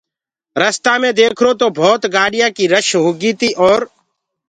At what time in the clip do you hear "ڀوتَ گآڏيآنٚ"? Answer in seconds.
1.77-2.55